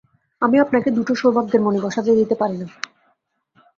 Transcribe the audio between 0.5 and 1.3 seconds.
আপনাকে দুটো